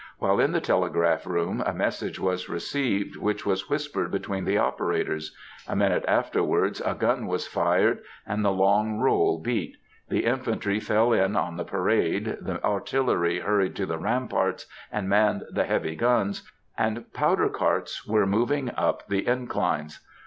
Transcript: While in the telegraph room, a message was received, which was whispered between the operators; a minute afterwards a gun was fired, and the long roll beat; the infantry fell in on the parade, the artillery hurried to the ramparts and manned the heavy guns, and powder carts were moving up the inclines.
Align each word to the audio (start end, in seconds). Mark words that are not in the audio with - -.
While 0.17 0.39
in 0.39 0.51
the 0.51 0.59
telegraph 0.59 1.27
room, 1.27 1.61
a 1.63 1.71
message 1.75 2.19
was 2.19 2.49
received, 2.49 3.17
which 3.17 3.45
was 3.45 3.69
whispered 3.69 4.09
between 4.09 4.45
the 4.45 4.57
operators; 4.57 5.37
a 5.67 5.75
minute 5.75 6.03
afterwards 6.07 6.81
a 6.83 6.95
gun 6.95 7.27
was 7.27 7.45
fired, 7.45 7.99
and 8.25 8.43
the 8.43 8.49
long 8.49 8.97
roll 8.97 9.37
beat; 9.37 9.77
the 10.09 10.25
infantry 10.25 10.79
fell 10.79 11.13
in 11.13 11.35
on 11.35 11.55
the 11.55 11.63
parade, 11.63 12.39
the 12.41 12.63
artillery 12.65 13.41
hurried 13.41 13.75
to 13.75 13.85
the 13.85 13.99
ramparts 13.99 14.65
and 14.91 15.07
manned 15.07 15.43
the 15.51 15.65
heavy 15.65 15.95
guns, 15.95 16.51
and 16.75 17.13
powder 17.13 17.47
carts 17.47 18.07
were 18.07 18.25
moving 18.25 18.71
up 18.75 19.07
the 19.07 19.27
inclines. 19.27 19.99